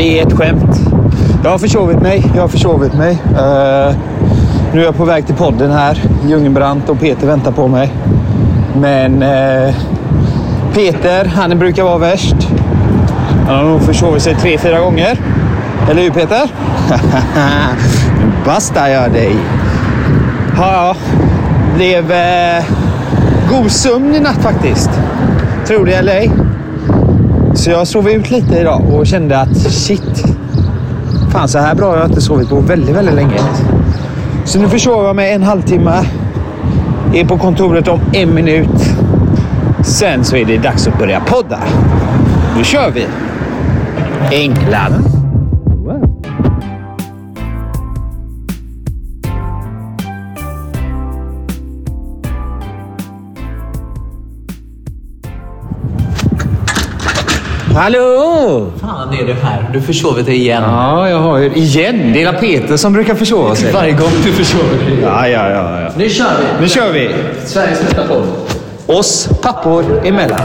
[0.00, 0.80] det är ett skämt.
[1.44, 2.24] Jag har försovit mig.
[2.34, 3.12] Jag har försovit mig.
[3.12, 3.96] Uh,
[4.72, 6.02] nu är jag på väg till podden här.
[6.28, 7.92] Ljungbrant och Peter väntar på mig.
[8.76, 9.74] Men uh,
[10.74, 12.36] Peter, han brukar vara värst.
[13.46, 15.20] Han har nog försovit sig tre, fyra gånger.
[15.90, 16.42] Eller hur Peter?
[18.20, 19.36] nu bastar jag dig.
[20.56, 20.96] Ja, ja.
[21.76, 22.64] Blev eh,
[23.50, 24.90] god sömn i natt faktiskt.
[25.66, 26.30] Tror det eller ej.
[27.60, 30.24] Så jag sov ut lite idag och kände att shit.
[31.32, 33.38] Fan, så här bra har jag inte sovit på väldigt, väldigt länge.
[34.44, 36.04] Så nu försover jag mig en halvtimme.
[37.14, 38.94] Är på kontoret om en minut.
[39.82, 41.58] Sen så är det dags att börja podda.
[42.56, 43.06] Nu kör vi!
[44.30, 45.19] England.
[57.74, 58.72] Hallå!
[58.80, 59.70] Fan är du här?
[59.72, 60.62] Du försovit dig igen.
[60.62, 61.54] Ja, jag har ju...
[61.54, 62.12] Igen!
[62.12, 63.72] Det är Peter som brukar försova sig.
[63.72, 65.00] Varje gång du försover dig.
[65.02, 65.92] Ja, ja, ja, ja.
[65.96, 66.60] Nu kör vi!
[66.60, 67.10] Nu kör vi!
[67.46, 68.26] Sveriges bästa podd.
[68.86, 70.40] Oss pappor emellan.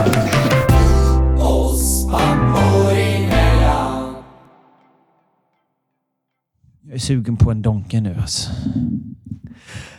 [6.86, 8.50] Jag är sugen på en Donken nu alltså.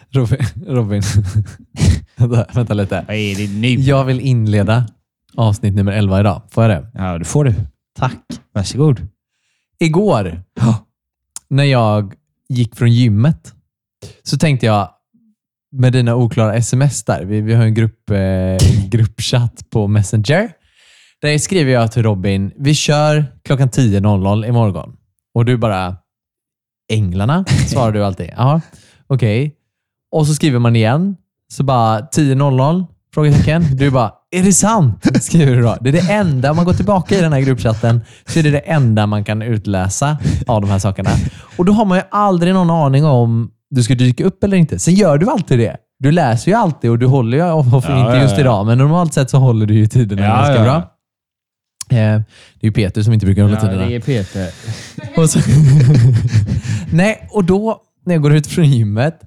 [0.09, 1.01] Robin, Robin.
[2.15, 3.03] vänta, vänta lite.
[3.07, 3.67] Vad är det nu?
[3.67, 4.83] Jag vill inleda
[5.37, 6.41] avsnitt nummer 11 idag.
[6.49, 6.87] Får jag det?
[6.93, 7.53] Ja, det får du.
[7.99, 8.23] Tack.
[8.53, 9.07] Varsågod.
[9.79, 10.43] Igår,
[11.49, 12.13] när jag
[12.49, 13.53] gick från gymmet,
[14.23, 14.89] så tänkte jag
[15.71, 17.25] med dina oklara sms där.
[17.25, 20.51] Vi, vi har en grupp, eh, gruppchatt på Messenger.
[21.21, 24.97] Där skriver jag till Robin, vi kör klockan 10.00 imorgon.
[25.33, 25.97] Och du bara,
[26.91, 27.45] Änglarna?
[27.67, 28.29] Svarar du alltid.
[28.37, 28.61] Ja,
[29.07, 29.55] okej.
[30.11, 31.15] Och så skriver man igen.
[31.51, 32.85] Så bara 10.00?
[33.13, 33.65] Frågetecken.
[33.75, 35.05] Du bara, är det sant?
[35.23, 35.77] Skriver du då.
[35.81, 38.51] Det är det enda, om man går tillbaka i den här gruppchatten, så är det
[38.51, 41.09] det enda man kan utläsa av de här sakerna.
[41.57, 44.79] Och då har man ju aldrig någon aning om du ska dyka upp eller inte.
[44.79, 45.77] Sen gör du alltid det.
[45.99, 48.39] Du läser ju alltid och du håller ju, och inte ja, just ja.
[48.41, 50.63] idag, men normalt sett så håller du ju tiderna Ja, ganska ja.
[50.63, 50.75] bra.
[51.97, 52.21] Eh,
[52.59, 53.85] Det är ju Peter som inte brukar hålla Ja, tiderna.
[53.85, 54.49] det är Peter.
[55.17, 55.39] Och så,
[56.91, 59.19] nej, och då när jag går ut från gymmet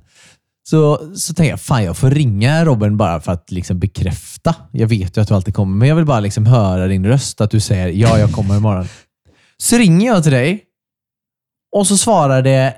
[0.70, 4.54] så, så tänker jag, fan jag får ringa Robin bara för att liksom bekräfta.
[4.72, 7.40] Jag vet ju att du alltid kommer, men jag vill bara liksom höra din röst,
[7.40, 8.86] att du säger ja, jag kommer imorgon.
[9.56, 10.62] Så ringer jag till dig
[11.76, 12.74] och så svarar det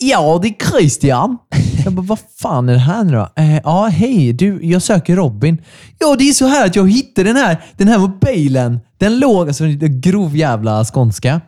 [0.00, 1.38] Ja, det är Christian.
[1.84, 3.28] Jag bara, vad fan är det här nu då?
[3.36, 4.32] Eh, ja, hej.
[4.32, 5.62] Du, jag söker Robin.
[5.98, 8.80] Ja, det är så här att jag hittade den här, den här mobilen.
[8.98, 11.40] Den låg, alltså grov jävla skånska.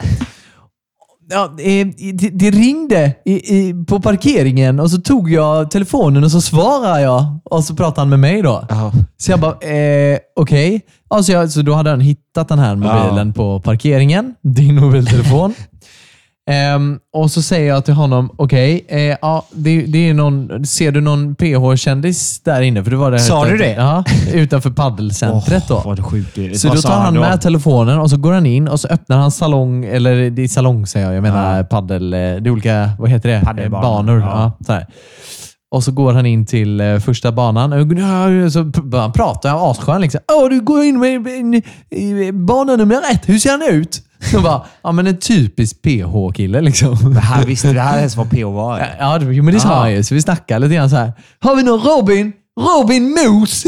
[1.30, 6.30] Ja, eh, det, det ringde i, i, på parkeringen och så tog jag telefonen och
[6.30, 7.38] så svarade jag.
[7.44, 8.66] Och så pratade han med mig då.
[9.18, 10.80] Så jag bara, eh, okej.
[11.08, 14.34] Alltså jag, så då hade han hittat den här mobilen på parkeringen.
[14.42, 15.54] Din mobiltelefon.
[16.50, 20.92] Ehm, och så säger jag till honom, okej, eh, ja, det, det är någon, ser
[20.92, 22.84] du någon PH-kändis där inne?
[22.84, 23.72] För du var där Sa utanför- du det?
[23.72, 25.82] Ja, utanför paddelcentret då.
[25.84, 26.54] Vad sjukt det är.
[26.54, 27.20] Så Vad då tar han då?
[27.20, 30.48] med telefonen och så går han in och så öppnar han salong, eller det är
[30.48, 33.40] salong säger jag, jag menar paddel, eh, det är olika, vad heter det?
[33.44, 34.16] Paddelbanor.
[34.16, 34.20] Eh, Banor.
[34.20, 34.52] Ja.
[34.68, 34.80] Ja.
[35.74, 37.78] Och så går han in till eh, första banan och
[38.52, 40.20] så börjar han prata, asskön liksom.
[40.32, 44.02] Åh, du går in med bana nummer ett, hur ser han ut?
[44.30, 47.14] Så bara, ja men en typisk PH-kille liksom.
[47.14, 48.88] Det här visste det här ens vad PO var.
[48.98, 49.74] Ja, det- jo, men det sa Ja.
[49.74, 50.02] han ju.
[50.02, 51.12] Så vi snackade lite grann så här.
[51.40, 52.32] Har vi någon Robin?
[52.60, 53.64] Robin Mos!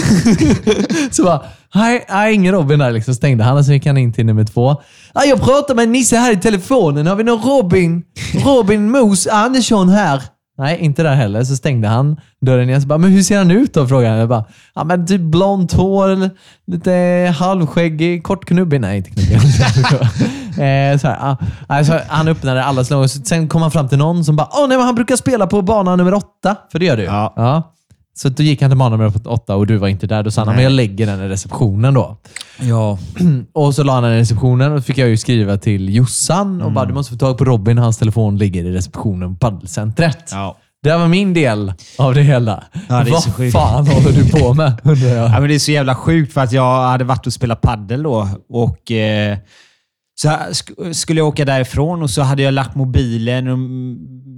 [1.11, 1.43] så bara,
[1.75, 2.91] nej, nej, ingen Robin där.
[2.91, 4.77] Liksom stängde han och så gick han in till nummer två.
[5.15, 7.07] Ja, jag pratar med Nisse här i telefonen.
[7.07, 8.03] Har vi någon Robin?
[8.45, 10.23] Robin Mos Andersson här?
[10.59, 11.45] Nej, inte där heller.
[11.45, 12.17] Så stängde han
[12.47, 12.83] dörren igen.
[12.83, 13.87] Så bara, men hur ser han ut då?
[13.87, 14.19] Frågade han.
[14.19, 14.45] Jag bara,
[14.75, 16.31] ja men typ blont hår,
[16.67, 18.81] lite halvskäggig, kort knubbig.
[18.81, 19.39] Nej, inte knubbig.
[20.53, 21.37] eh, så här, ja.
[21.67, 24.77] alltså, han öppnade alla slag sen kom han fram till någon som bara, åh nej,
[24.77, 26.57] men han brukar spela på bana nummer åtta.
[26.73, 27.69] För det gör du Ja.
[28.15, 30.23] Så då gick han till bana nummer åtta och du var inte där.
[30.23, 32.17] Då sa han, men jag lägger den i receptionen då.
[32.61, 32.99] Ja.
[33.53, 36.63] Och så la han den i receptionen och då fick jag ju skriva till Jossan
[36.63, 37.79] och bara, du måste få tag på Robin.
[37.79, 40.29] Hans telefon ligger i receptionen på paddelcentret.
[40.33, 40.57] ja.
[40.83, 42.63] Det var min del av det hela.
[42.89, 43.53] Ja, det är Vad så sjukt.
[43.53, 44.73] fan håller du på med?
[44.85, 45.31] undrar jag.
[45.31, 48.03] Ja, men det är så jävla sjukt för att jag hade varit och spelat paddel
[48.03, 49.39] då och eh,
[50.15, 50.39] så
[50.93, 53.59] skulle jag åka därifrån och så hade jag lagt mobilen och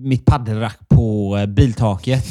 [0.04, 2.24] mitt paddelrack på eh, biltaket.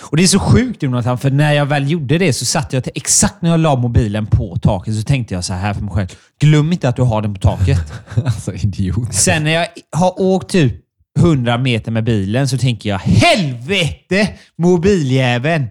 [0.00, 2.84] Och Det är så sjukt Jonathan, för när jag väl gjorde det så satt jag
[2.84, 5.94] till, exakt när jag la mobilen på taket så tänkte jag så här för mig
[5.94, 6.08] själv.
[6.40, 7.92] Glöm inte att du har den på taket.
[8.24, 9.14] Alltså idiot.
[9.14, 10.74] Sen när jag har åkt typ
[11.18, 14.28] 100 meter med bilen så tänker jag helvete
[14.58, 15.66] mobiljäveln.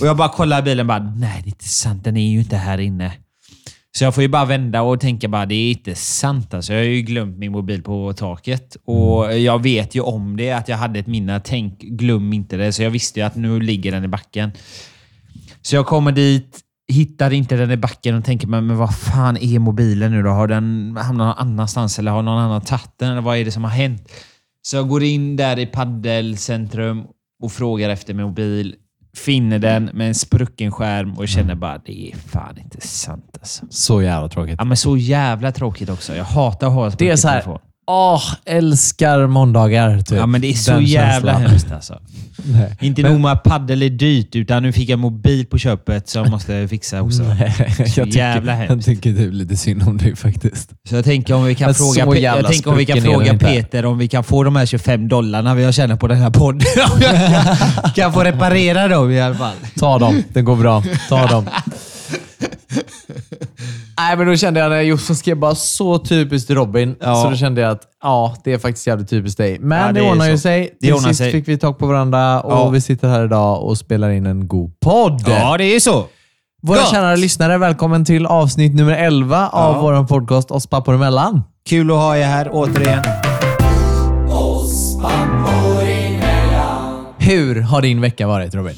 [0.00, 2.04] Och jag bara kollar bilen och bara nej det är inte sant.
[2.04, 3.12] Den är ju inte här inne.
[3.98, 6.54] Så jag får ju bara vända och tänka bara det är inte sant.
[6.54, 10.52] Alltså, jag har ju glömt min mobil på taket och jag vet ju om det
[10.52, 11.40] att jag hade ett minne.
[11.44, 12.72] Tänk, glöm inte det.
[12.72, 14.50] Så jag visste ju att nu ligger den i backen.
[15.62, 16.60] Så jag kommer dit,
[16.92, 20.30] hittar inte den i backen och tänker men, men vad fan är mobilen nu då?
[20.30, 23.10] Har den hamnat någon annanstans eller har någon annan tagit den?
[23.10, 24.12] Eller vad är det som har hänt?
[24.62, 27.04] Så jag går in där i paddelcentrum
[27.42, 28.74] och frågar efter min mobil.
[29.16, 33.66] Finner den med en sprucken skärm och känner bara det är fan inte sant alltså.
[33.70, 34.54] Så jävla tråkigt.
[34.58, 36.16] Ja, men så jävla tråkigt också.
[36.16, 37.58] Jag hatar att ha en Det är sprucken så här, telefon.
[37.86, 40.00] Åh, älskar måndagar.
[40.00, 40.18] Typ.
[40.18, 41.50] Ja, men det är så Den jävla känslan.
[41.50, 41.98] hemskt alltså.
[42.44, 42.76] Nej.
[42.80, 46.22] Inte nog med att paddel är dyrt, utan nu fick jag mobil på köpet som
[46.22, 47.22] jag måste fixa också.
[47.38, 48.86] Nej, jag, Så tycker, jävla jag hemskt.
[48.86, 50.70] tycker typ lite synd om dig faktiskt.
[50.88, 53.00] Så jag tänker om vi kan Men fråga, Pe- jag tänker om vi kan är
[53.02, 53.38] fråga.
[53.38, 56.30] Peter om vi kan få de här 25 dollarna vi har tjänat på den här
[56.30, 56.66] podden.
[57.84, 59.54] Jag kan få reparera dem i alla fall.
[59.78, 60.82] Ta dem, det går bra.
[61.08, 61.46] Ta dem.
[63.98, 67.14] Nej, men då kände jag när Jossan skrev bara så typiskt Robin, Ja.
[67.22, 69.58] så då kände jag att ja, det är faktiskt jävligt typiskt dig.
[69.60, 70.76] Men Ja, det, det ordnar ju sig.
[70.80, 71.32] Till sist sig.
[71.32, 72.68] fick vi tag på varandra och Ja.
[72.68, 75.22] vi sitter här idag och spelar in en god podd.
[75.26, 76.06] Ja, det är så.
[76.62, 76.90] Våra gott.
[76.90, 81.42] kära lyssnare, välkommen till avsnitt nummer 11 av vår podcast Oss pappor emellan.
[81.68, 83.02] Kul att ha er här återigen.
[87.18, 88.74] Hur har din vecka varit Robin?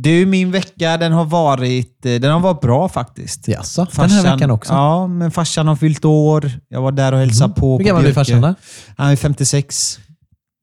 [0.00, 3.48] Du, min vecka den har varit, eh, den har varit bra faktiskt.
[3.48, 4.72] Jaså, den här veckan också?
[4.72, 6.50] Ja, men farsan har fyllt år.
[6.68, 7.78] Jag var där och hälsade på.
[7.78, 8.54] Hur gammal är farsan då?
[8.96, 9.98] Han är 56.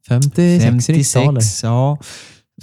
[0.08, 1.26] 56 riksdaler.
[1.42, 1.98] 56, ja.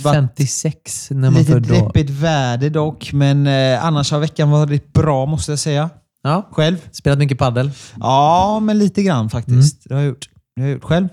[0.03, 1.75] Va- 56 när man Lite född då.
[1.75, 5.91] deppigt väder dock, men eh, annars har veckan varit bra måste jag säga.
[6.23, 6.49] Ja.
[6.53, 6.77] Själv?
[6.93, 7.71] Spelat mycket paddel.
[8.01, 9.89] Ja, men lite grann faktiskt.
[9.89, 10.29] Det har jag gjort.
[10.57, 10.85] Det har jag gjort.
[10.85, 11.09] Själv?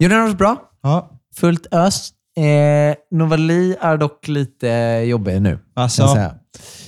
[0.00, 0.56] Har varit bra.
[0.82, 1.10] Ja.
[1.36, 2.10] Fullt ös.
[2.36, 4.68] Eh, Novali är dock lite
[5.06, 5.58] jobbig nu.
[5.74, 6.02] Alltså?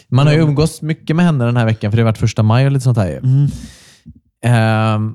[0.09, 2.43] Man har ju umgås mycket med henne den här veckan, för det har varit första
[2.43, 3.11] maj och lite sånt här.
[3.11, 3.49] Mm.
[4.45, 5.15] Ehm,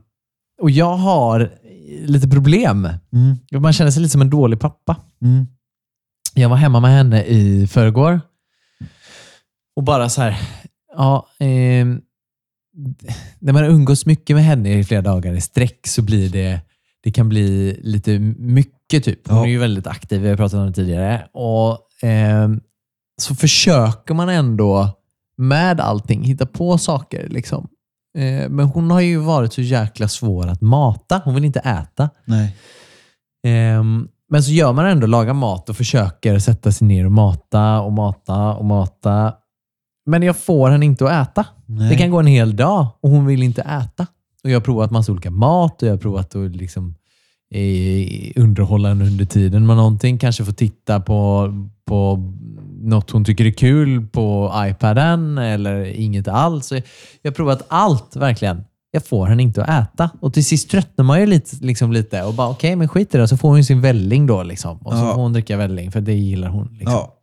[0.61, 1.51] och jag har
[2.05, 2.89] lite problem.
[3.13, 3.61] Mm.
[3.61, 4.95] Man känner sig lite som en dålig pappa.
[5.21, 5.47] Mm.
[6.33, 8.21] Jag var hemma med henne i förrgår
[9.75, 10.37] och bara så här,
[10.95, 12.01] ja, ehm,
[13.39, 16.61] när man umgås mycket med henne i flera dagar i sträck så blir det,
[17.03, 18.80] det kan bli lite mycket.
[18.99, 19.27] Typ.
[19.27, 19.43] Hon Ja.
[19.45, 21.27] är ju väldigt aktiv, vi har pratat om det tidigare.
[21.33, 22.59] Och ehm,
[23.21, 24.89] Så försöker man ändå
[25.37, 27.27] med allting hitta på saker.
[27.29, 27.67] Liksom.
[28.17, 31.21] Eh, men hon har ju varit så jäkla svår att mata.
[31.25, 32.09] Hon vill inte äta.
[32.25, 32.55] Nej.
[33.47, 37.81] Ehm, men så gör man ändå, lagar mat och försöker sätta sig ner och mata
[37.81, 39.33] och mata och mata.
[40.05, 41.45] Men jag får henne inte att äta.
[41.65, 41.89] Nej.
[41.89, 44.07] Det kan gå en hel dag och hon vill inte äta.
[44.43, 46.95] Och Jag har provat massa olika mat och jag har provat att liksom,
[48.35, 50.17] underhålla henne under tiden med någonting.
[50.17, 51.53] Kanske få titta på,
[51.87, 52.19] på
[52.81, 56.71] något hon tycker är kul på iPaden eller inget alls.
[57.21, 58.63] Jag har provat allt verkligen.
[58.91, 60.09] Jag får henne inte att äta.
[60.21, 63.17] Och till sist tröttnar man ju lite, liksom lite och bara okej, men skit i
[63.17, 63.27] det.
[63.27, 64.43] Så får hon sin välling då.
[64.43, 64.77] Liksom.
[64.77, 65.13] Och så Ja.
[65.13, 66.67] får hon dricka välling, för det gillar hon.
[66.71, 66.91] Liksom.
[66.93, 67.15] Ja.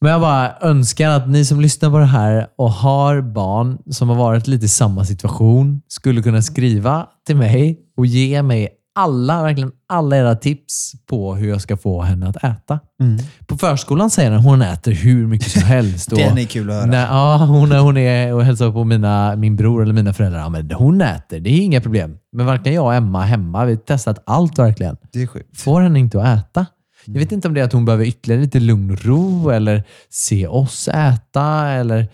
[0.00, 4.08] Men jag bara önskar att ni som lyssnar på det här och har barn som
[4.08, 9.42] har varit lite i samma situation skulle kunna skriva till mig och ge mig alla,
[9.42, 12.80] verkligen alla era tips på hur jag ska få henne att äta.
[13.02, 13.18] Mm.
[13.46, 16.10] På förskolan säger hon att hon äter hur mycket som helst.
[16.16, 16.86] Den är kul att höra.
[16.86, 20.40] Nej, ja, hon, hon är och hälsar på mina, min bror eller mina föräldrar.
[20.40, 22.16] Ja, men hon äter, det är inga problem.
[22.32, 24.96] Men varken jag och Emma hemma, vi har testat allt verkligen.
[25.12, 25.60] Det är sjukt.
[25.60, 26.66] Får henne inte att äta.
[27.04, 29.84] Jag vet inte om det är att hon behöver ytterligare lite lugn och ro eller
[30.10, 32.08] se oss äta eller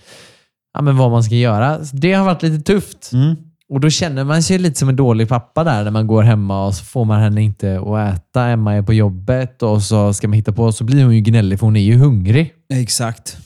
[0.75, 1.85] ja, men vad man ska göra.
[1.85, 3.11] Så Det har varit lite tufft.
[3.13, 3.37] Mm.
[3.71, 6.67] Och Då känner man sig lite som en dålig pappa där när man går hemma
[6.67, 8.47] och så får man henne inte att äta.
[8.47, 11.59] Emma är på jobbet och så ska man hitta på så blir hon ju gnällig
[11.59, 12.53] för hon är ju hungrig.
[12.73, 13.37] Exakt.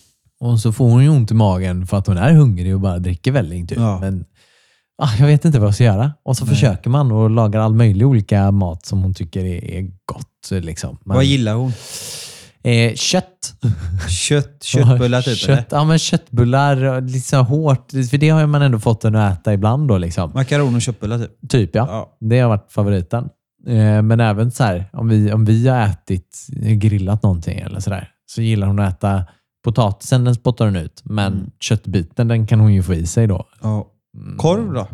[0.40, 2.98] Och så får hon ju ont i magen för att hon är hungrig och bara
[2.98, 3.66] dricker välling.
[3.66, 3.78] Typ.
[3.78, 3.98] Ja.
[4.00, 4.24] Men
[5.02, 6.12] ah, jag vet inte vad jag ska göra.
[6.24, 9.82] Och så försöker man och lagar all möjlig olika mat som hon tycker är, är
[10.04, 10.64] gott.
[10.64, 10.98] Liksom.
[11.04, 11.72] Men, Vad gillar hon?
[12.62, 13.54] Eh, kött.
[14.08, 15.80] Kött, köttbullar typ Kött, eller?
[15.80, 16.76] ja, men köttbullar.
[16.76, 17.90] här hårt.
[18.10, 19.88] För det har man ändå fått att äta ibland.
[19.88, 20.30] Då, liksom.
[20.34, 21.48] Makaron och köttbullar typ?
[21.48, 21.86] Typ ja.
[21.88, 22.16] Ja.
[22.28, 23.28] Det har varit favoriten.
[23.66, 26.46] Eh, Men även så här, om vi, om vi har ätit,
[26.76, 29.24] grillat någonting eller sådär, så gillar hon att äta
[29.64, 31.00] potatisen, den spottar hon ut.
[31.04, 31.50] Men Mm.
[31.60, 33.44] köttbiten, den kan hon ju få i sig då.
[33.62, 33.86] Ja.
[34.36, 34.88] Korv då?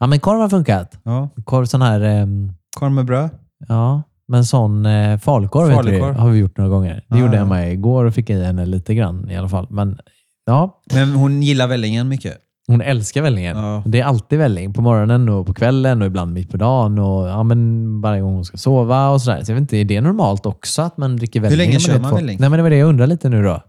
[0.00, 0.98] Ja, men korv har funkat.
[1.02, 1.28] Ja.
[1.44, 3.30] Korv sån här, ehm, Korv med bröd?
[3.68, 5.70] ja, men sån eh, falukorv,
[6.16, 7.04] har vi gjort några gånger.
[7.08, 9.66] Det Ah, gjorde med igår och fick i henne lite grann i alla fall.
[9.70, 9.98] Men
[10.46, 12.36] ja, Men hon gillar vällingen mycket.
[12.66, 13.56] hon älskar vällingen.
[13.56, 13.82] Ja.
[13.86, 14.72] Det är alltid välling.
[14.74, 16.98] På morgonen och på kvällen och ibland mitt på dagen.
[16.98, 19.44] Och, ja, men varje gång hon ska sova och sådär.
[19.44, 21.58] Så jag vet inte, är det normalt också att man dricker välling?
[21.58, 22.16] länge när kör man två?
[22.16, 22.36] välling?
[22.40, 23.62] Nej, men det var det jag undrar lite nu då.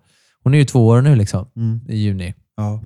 [0.43, 1.81] Hon är ju två år nu liksom, Mm.
[1.89, 2.33] i juni.
[2.57, 2.81] Ja.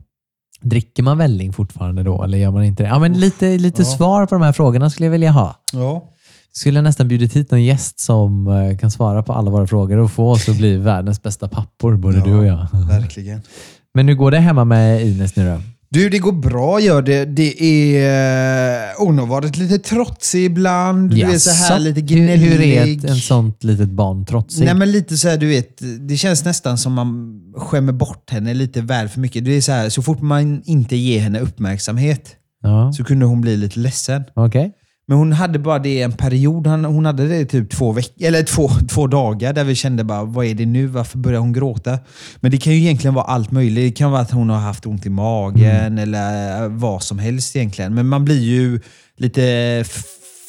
[0.62, 2.90] Dricker man välling fortfarande då eller gör man inte det?
[2.90, 3.86] Ja, men lite, lite Ja.
[3.86, 5.56] svar på de här frågorna skulle jag vilja ha.
[5.74, 6.10] ja.
[6.58, 9.98] Skulle jag nästan bjudit hit någon gäst som eh, kan svara på alla våra frågor
[9.98, 12.26] och få oss att bli världens bästa pappor, både Ja.
[12.26, 12.68] du och jag.
[12.88, 13.42] Verkligen.
[13.94, 15.62] Men hur går det hemma med Ines nu då?
[15.90, 17.26] Du, det går bra gör det.
[17.26, 17.64] Det
[17.98, 19.06] är...
[19.06, 21.10] Hon har varit lite trotsig ibland.
[21.10, 22.48] Du är så här lite hur, gnällig.
[22.48, 24.66] hur är ett, en sånt litet barn trotsig?
[24.66, 28.54] Nej men lite så här, du vet, det känns nästan som man skämmer bort henne
[28.54, 29.46] lite väl för mycket.
[29.46, 32.94] Det är så, här, så fort man inte ger henne uppmärksamhet ja.
[32.94, 34.24] så kunde hon bli lite ledsen.
[34.34, 34.74] Okej.
[35.10, 38.70] Men hon hade bara det en period, hon hade det typ två, veck- eller två,
[38.90, 40.88] två dagar där vi kände bara, vad är det nu?
[40.88, 42.00] Varför börjar hon gråta?
[42.40, 43.94] Men det kan ju egentligen vara allt möjligt.
[43.94, 47.94] Det kan vara att hon har haft ont i magen eller vad som helst egentligen.
[47.94, 48.80] Men man blir ju
[49.18, 49.84] lite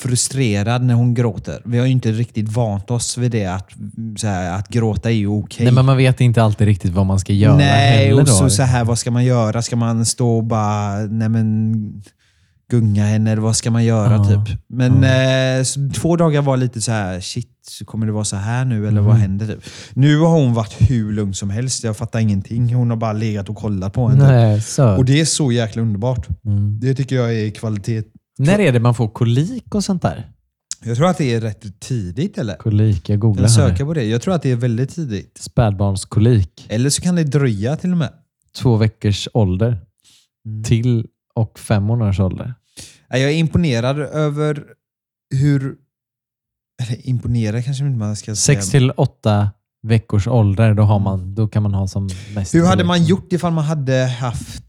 [0.03, 1.63] frustrerad när hon gråter.
[1.65, 3.71] Vi har ju inte riktigt vant oss vid det, att,
[4.17, 5.65] så här, att gråta är ju okej.
[5.65, 8.63] Nej, men man vet inte alltid riktigt vad man ska göra Nej, och så, så
[8.63, 9.63] här, vad ska man göra?
[9.63, 12.03] Ska man stå och bara, nej men,
[12.71, 14.45] gunga henne eller vad ska man göra Ja.
[14.47, 14.59] typ?
[14.69, 17.49] Men eh, så, två dagar var lite så här, shit,
[17.85, 19.05] kommer det vara så här nu eller Mm.
[19.05, 19.47] vad händer?
[19.47, 19.63] Typ?
[19.95, 21.85] Nu har hon varit hur lugn som helst.
[21.85, 22.75] Jag fattar ingenting.
[22.75, 24.33] Hon har bara legat och kollat på henne.
[24.33, 24.97] Nej, så.
[24.97, 26.29] Och det är så jäkla underbart.
[26.47, 26.81] Mm.
[26.81, 28.03] Det tycker jag är kvalitet.
[28.39, 30.31] När är det man får kolik och sånt där?
[30.85, 32.55] Jag tror att det är rätt tidigt eller?
[32.57, 34.05] Kolik, jag googlar jag söka på det?
[34.05, 35.39] Jag tror att det är väldigt tidigt.
[35.41, 36.67] Spädbarnskolik.
[36.69, 38.09] Eller så kan det dröja till och med.
[38.57, 39.79] Två veckors ålder.
[40.47, 40.65] Mm.
[40.65, 41.07] Till
[41.39, 42.55] och fem månaders ålder.
[43.11, 44.65] Nej, Jag är imponerad över
[45.35, 45.75] hur...
[46.83, 48.57] Eller imponerad kanske inte man ska säga.
[48.61, 49.51] Sex till åtta
[49.83, 53.33] veckors ålder, då, har man, då kan man ha som mest Hur hade man gjort
[53.33, 54.63] ifall man hade haft...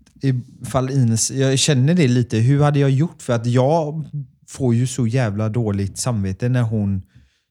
[0.61, 2.38] Ifall Ines, jag känner det lite.
[2.38, 3.21] Hur hade jag gjort?
[3.21, 4.05] För att jag
[4.47, 7.01] får ju så jävla dåligt samvete när hon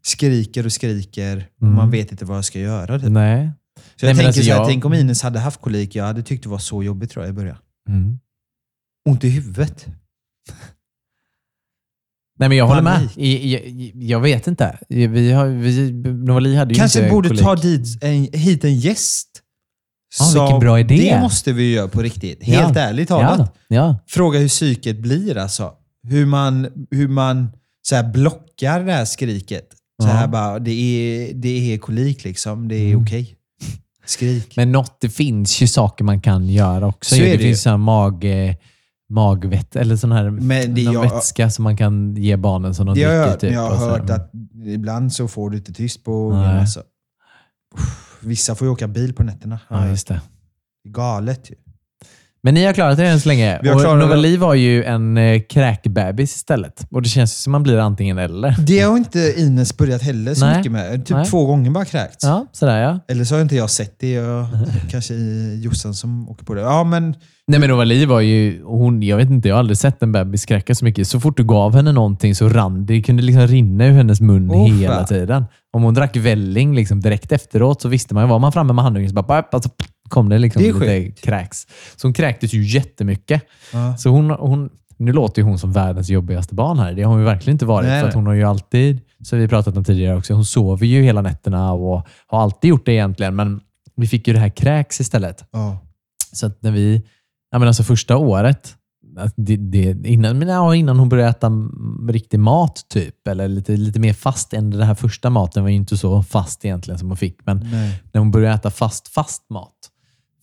[0.02, 1.74] skriker och skriker och Mm.
[1.76, 2.98] man vet inte vad jag ska göra.
[2.98, 3.08] Typ.
[3.10, 3.50] Nej.
[3.76, 5.94] Så Nej, jag men tänker alltså så här, jag- tänk om Ines hade haft kolik.
[5.94, 7.56] Jag hade tyckt det var så jobbigt tror jag i början.
[7.88, 8.18] Mm.
[9.08, 9.86] Ont i huvudet.
[12.38, 13.08] Nej, men jag håller med.
[13.16, 14.78] I- Jag vet inte.
[14.88, 17.42] Vi har, vi, Novali hade ju Kanske inte borde kolik.
[17.42, 19.28] ta dit en, hit en gäst.
[20.34, 20.96] Ja, vilken bra idé.
[21.14, 22.42] Det måste vi göra på riktigt.
[22.44, 22.82] Helt Ja.
[22.82, 23.38] ärligt talat.
[23.68, 23.98] Ja, ja.
[24.08, 25.72] Fråga hur psyket blir alltså.
[26.08, 27.48] Hur man, hur man
[27.88, 29.68] så här blockar det här skriket.
[30.02, 30.12] Så Ja.
[30.12, 32.68] här bara, det är, det är kolik liksom.
[32.68, 33.02] Det är Mm.
[33.02, 33.34] okej.
[34.06, 34.52] Skrik.
[34.56, 37.14] Men något, det finns ju saker man kan göra också.
[37.14, 38.24] Så det, det finns sån här mag,
[39.08, 42.86] magvett, eller sån här Men det- någon jag- vätska som man kan ge barnen som
[42.86, 43.30] de jag dricker.
[43.30, 43.88] hört, typ, jag har så.
[43.90, 44.30] hört att
[44.64, 46.32] ibland så får du inte tyst på.
[47.74, 49.60] Uff, Vissa får ju åka bil på nätterna.
[49.68, 50.20] Ja, just det.
[50.88, 51.54] Galet ju.
[52.42, 53.58] Men ni har klarat det än så länge.
[53.62, 53.98] Vi har Och klarat.
[53.98, 56.86] Novali var ju en eh, kräkbebis istället.
[56.90, 58.54] Och det känns som man blir antingen eller.
[58.66, 60.56] Det har inte Ines börjat heller så Nej.
[60.56, 61.06] mycket med.
[61.06, 61.26] Typ Nej.
[61.26, 62.24] två gånger bara kräkts.
[62.24, 62.98] Ja, sådär ja.
[63.08, 64.10] Eller så har inte jag sett det.
[64.12, 64.46] Jag,
[64.90, 65.14] kanske
[65.54, 66.60] Jossan som åker på det.
[66.60, 67.14] Ja, men
[67.46, 70.46] Nej men Novali var ju, hon, jag vet inte, jag har aldrig sett en bebis
[70.46, 71.08] kräka så mycket.
[71.08, 73.02] Så fort du gav henne någonting så rann det.
[73.02, 75.06] Kunde liksom rinna ur hennes mun Åh, hela fan.
[75.06, 75.44] tiden.
[75.72, 78.84] Om hon drack välling liksom direkt efteråt så visste man ju, var man framme med
[78.84, 79.70] handduken så bara, bara alltså,
[80.08, 81.20] kom det liksom Det lite sjukt.
[81.24, 81.66] kräks.
[81.96, 83.42] Så hon kräktes ju jättemycket.
[83.72, 83.96] Ja.
[83.96, 86.92] Så hon, hon, nu låter ju hon som världens jobbigaste barn här.
[86.92, 87.88] Det har hon ju verkligen inte varit.
[87.88, 91.02] Nej, för hon har ju alltid, som vi pratat om tidigare också, hon sover ju
[91.02, 93.36] hela nätterna och har alltid gjort det egentligen.
[93.36, 93.60] Men
[93.96, 95.44] vi fick ju det här kräks istället.
[95.52, 95.78] ja.
[96.32, 97.02] Så att när vi,
[97.50, 98.74] ja men alltså första året,
[99.36, 101.50] det, det, innan, men ja, innan hon började äta
[102.08, 105.76] riktig mat typ, eller lite, lite mer fast än den här första maten var ju
[105.76, 107.38] inte så fast egentligen som hon fick.
[107.46, 108.02] Men Nej.
[108.12, 109.72] när hon började äta fast, fast mat,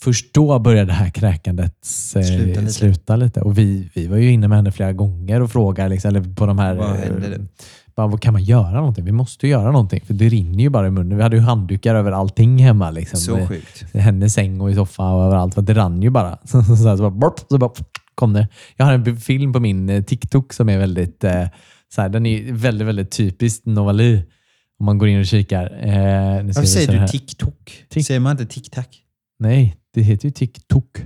[0.05, 1.75] först då började det här kräkandet
[2.15, 3.25] eh, Sluta sluta, lite.
[3.25, 3.41] lite.
[3.41, 6.45] Och vi, vi var ju inne med henne flera gånger och frågade liksom, eller på
[6.45, 6.75] de här...
[6.75, 7.39] Vad eh?
[7.95, 9.05] Bara, vad kan man göra någonting?
[9.05, 11.17] Vi måste ju göra någonting, för det rinner ju bara i munnen.
[11.17, 12.91] Vi hade ju handdukar över allting hemma.
[12.91, 13.19] Liksom.
[13.19, 13.85] Så sjukt.
[13.93, 15.67] hennes säng och i soffa och överallt.
[15.67, 16.37] Det rann ju bara.
[16.43, 17.71] Så, så, så, bara, så bara
[18.15, 18.47] kom det.
[18.77, 21.43] Jag har en film på min eh, TikTok som är väldigt, eh,
[21.95, 24.23] så här, den är väldigt, väldigt typiskt Novali.
[24.79, 25.63] Om man går in och kikar.
[25.81, 27.07] Eh, Varför säger du.
[27.07, 27.85] TikTok?
[27.93, 28.87] Tik- Säger man inte TikTok?
[29.39, 30.97] Nej, det heter ju TikTok.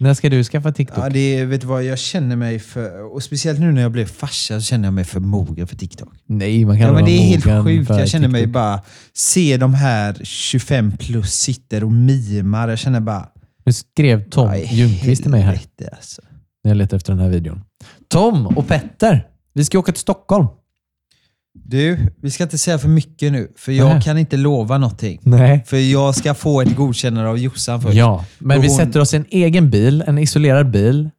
[0.00, 0.98] När ska du skaffa TikTok?
[1.04, 3.14] Ja, det är, vet du vad, jag känner mig för...
[3.14, 6.08] Och speciellt nu när jag blev farsa så känner jag mig för mogen för TikTok.
[6.26, 7.90] Nej, man kan Ja, men det är helt sjukt.
[7.90, 8.82] Jag känner mig bara...
[9.12, 12.68] Se de här 25 plus sitter och mimar.
[12.68, 13.28] Jag känner bara...
[13.64, 16.22] Nu skrev Tom "Aj, Ljungqvist till mig här helvete, Alltså.
[16.64, 17.60] när jag letade efter den här videon.
[18.08, 20.46] Tom och Petter, vi ska åka till Stockholm.
[21.64, 24.02] Du, vi ska inte säga för mycket nu, för jag Nej.
[24.02, 25.20] kan inte lova någonting.
[25.22, 25.64] Nej.
[25.66, 27.94] För jag ska få ett godkännande av Jossan först.
[27.94, 31.10] Ja, men vi hon- sätter oss i en egen bil, en isolerad bil,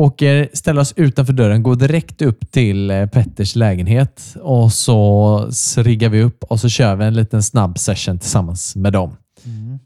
[0.00, 6.08] åker, ställer oss utanför dörren, går direkt upp till eh, Petters lägenhet och så riggar
[6.08, 9.16] vi upp och så kör vi en liten snabb session tillsammans med dem.
[9.44, 9.78] Mm.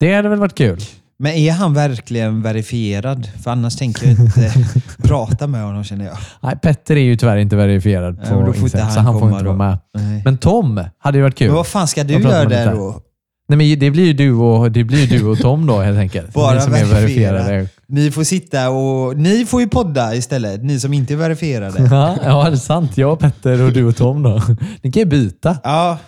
[0.00, 0.80] Det hade väl varit kul?
[1.22, 3.28] Men är han verkligen verifierad?
[3.42, 4.52] För annars tänker jag inte
[5.02, 6.16] prata med honom känner jag.
[6.40, 9.32] Nej, Petter är ju tyvärr inte verifierad på får Instagram, inte så han han får
[9.32, 9.78] inte vara med.
[9.94, 10.22] Nej.
[10.24, 11.46] Men Tom hade ju varit kul.
[11.46, 13.00] Men vad fan ska du göra där då?
[13.48, 16.34] Nej, men det blir ju du och, det blir du och Tom då helt enkelt.
[16.34, 17.32] Bara Ni som är verifiera.
[17.32, 17.68] verifierade.
[17.88, 19.16] Ni får sitta och...
[19.16, 21.82] Ni får ju podda istället, ni som inte är verifierade.
[21.90, 22.98] Ja, ja, det är sant.
[22.98, 24.42] Jag, Petter och du och Tom då.
[24.82, 25.56] Ni kan ju byta.
[25.64, 25.98] Ja.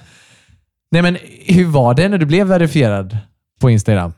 [0.91, 1.17] Nej, men
[1.47, 3.19] hur var det när du blev verifierad
[3.61, 4.13] på Instagram?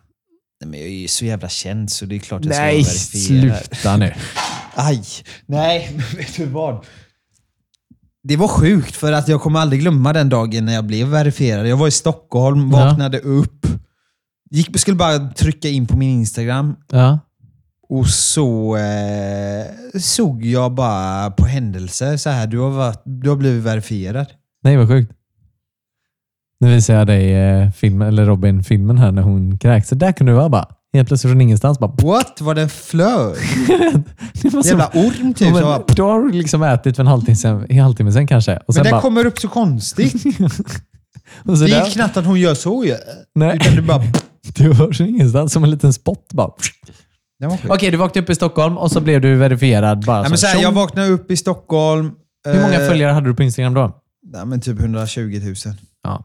[0.65, 2.75] Nej, men jag är ju så jävla känd så det är klart jag ska Nej,
[2.83, 3.57] vara verifierad.
[3.65, 4.15] sluta nu.
[4.75, 5.03] Aj!
[5.47, 6.85] Nej, men vet du vad?
[8.23, 11.69] Det var sjukt för att jag kommer aldrig glömma den dagen när jag blev verifierad.
[11.69, 12.85] Jag var i Stockholm, Ja.
[12.85, 13.67] vaknade upp,
[14.51, 17.19] gick, skulle bara trycka in på min Instagram Ja.
[17.89, 22.47] och så eh, såg jag bara på händelser så här.
[22.47, 24.27] Du har, varit, du har blivit verifierad.
[24.63, 25.13] Nej, vad sjukt.
[26.61, 29.89] Nu visar jag dig eh, filmen, eller Robin filmen här när hon kräks.
[29.89, 30.69] Så där kunde du vara bara.
[30.93, 31.91] Helt plötsligt från ingenstans bara...
[32.03, 32.41] What?
[32.41, 33.37] Var flög?
[34.43, 35.49] Det var så- Jävla orm typ.
[35.49, 38.13] Ja, som bara, men, då har du liksom ätit för en halvtimme sen, en halvtimme
[38.13, 38.57] sen kanske.
[38.57, 40.15] Och men sen den bara, kommer upp så konstigt.
[41.45, 42.95] och så Det där, är knappt att hon gör så ju.
[43.35, 43.57] Nej.
[43.57, 44.03] Utan du bara...
[44.55, 46.51] Du var från ingenstans, som en liten spott bara.
[47.69, 50.47] Okej, du vaknade upp i Stockholm och så blev du verifierad bara Nej, men så
[50.47, 52.11] här, jag vaknade upp i Stockholm.
[52.49, 53.93] Hur många eh, följare hade du på Instagram då?
[54.33, 55.55] Nej, men typ 120 000.
[56.03, 56.25] Ja.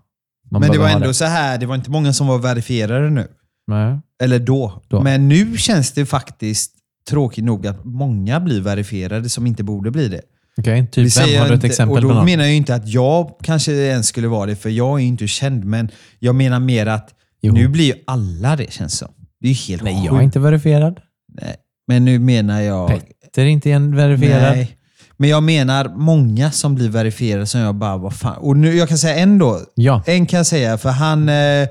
[0.51, 3.27] Man men det var ändå så här, det var inte många som var verifierade nu.
[3.67, 3.99] Nej.
[4.23, 4.81] Eller då.
[4.87, 5.01] Då.
[5.03, 6.71] Men nu känns det faktiskt
[7.09, 10.21] tråkigt nog att många blir verifierade som inte borde bli det.
[10.57, 11.39] Okej, Vi typ vem?
[11.41, 12.25] Har du ett inte- exempel Och på då någon?
[12.25, 15.27] menar jag inte att jag kanske ens skulle vara det, för jag är ju inte
[15.27, 15.65] känd.
[15.65, 17.09] Men jag menar mer att
[17.41, 17.53] Jo.
[17.53, 19.07] nu blir ju alla det, känns som.
[19.41, 20.99] Det är ju helt Nej, jag är inte verifierad.
[21.41, 21.55] Nej.
[21.87, 22.87] Men nu menar jag...
[22.89, 24.55] Petter är inte en verifierad.
[24.55, 24.77] Nej.
[25.19, 28.37] Men jag menar många som blir verifierade som jag bara, vad fan.
[28.37, 29.61] Och nu, jag kan säga en då.
[29.75, 30.03] Ja.
[30.05, 31.29] En kan jag säga, för han...
[31.29, 31.67] Eh,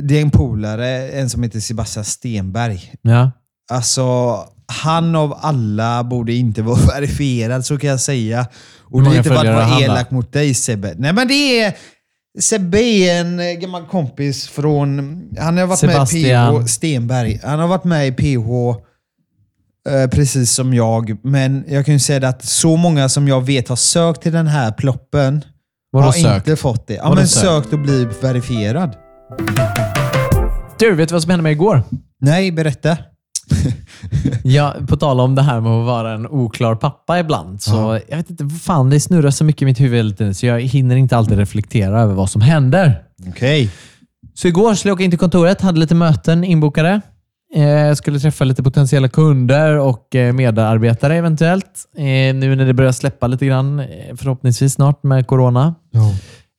[0.00, 2.92] det är en polare, en som heter Sebastian Stenberg.
[3.02, 3.30] ja.
[3.70, 4.36] Alltså,
[4.66, 8.46] han av alla borde inte vara verifierad, så kan jag säga.
[8.80, 10.94] Och det är inte för att vara elak mot dig Sebbe.
[10.98, 11.76] Nej men det är...
[12.40, 15.22] Sebbe är en eh, gammal kompis från...
[15.38, 16.62] Han har varit med i Sebastian.
[16.62, 17.40] PH Stenberg.
[17.44, 18.80] Han har varit med i PH
[20.10, 21.16] precis som jag.
[21.24, 24.46] Men jag kan ju säga att så många som jag vet har sökt till den
[24.46, 25.44] här ploppen
[25.92, 26.48] Vadå har sökt?
[26.48, 26.94] inte fått det.
[26.94, 27.46] Ja, Vadå men sökt?
[27.46, 28.96] sökt och blivit verifierad.
[30.78, 31.82] Du, vet du vad som hände mig igår?
[32.20, 32.96] Nej, berätta.
[34.44, 37.62] Ja, på tal om det här med att vara en oklar pappa ibland.
[37.62, 40.34] Så Jag vet inte, vad fan, det snurrar så mycket i mitt huvud hela tiden,
[40.34, 43.02] så jag hinner inte alltid reflektera över vad som händer.
[43.28, 43.70] Okej.
[44.34, 47.00] Så igår skulle jag åka in till kontoret, hade lite möten inbokade.
[47.54, 51.88] Eh, Jag skulle träffa lite potentiella kunder och eh, medarbetare eventuellt.
[51.96, 53.82] Eh, Nu när det börjar släppa lite grann,
[54.16, 55.74] förhoppningsvis snart med corona.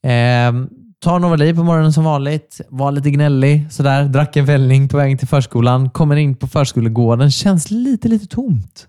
[0.04, 0.65] Eh,
[0.99, 2.62] tar Novali på morgonen som vanligt.
[2.69, 3.71] Var lite gnällig.
[3.71, 4.04] Sådär.
[4.04, 5.89] Drack en vällning på vägen till förskolan.
[5.89, 7.32] Kommer in på förskolegården.
[7.32, 8.88] Känns lite, lite tomt.